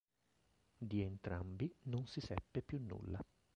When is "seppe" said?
2.21-2.63